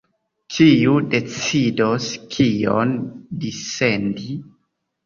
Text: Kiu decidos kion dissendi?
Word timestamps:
Kiu 0.55 0.95
decidos 1.11 2.09
kion 2.35 2.99
dissendi? 3.45 4.35